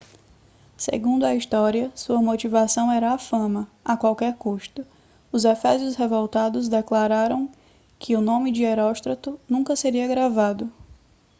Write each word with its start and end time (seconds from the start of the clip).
segundo 0.79 1.23
a 1.27 1.35
história 1.35 1.91
sua 1.93 2.19
motivação 2.19 2.91
era 2.91 3.13
a 3.13 3.19
fama 3.19 3.67
a 3.85 3.95
qualquer 3.95 4.35
custo 4.35 4.83
os 5.31 5.45
efésios 5.45 5.93
revoltados 5.95 6.67
declararam 6.67 7.47
que 7.99 8.15
o 8.15 8.19
nome 8.21 8.51
de 8.51 8.63
heróstrato 8.63 9.39
nunca 9.47 9.75
seria 9.75 10.07
gravado 10.07 10.73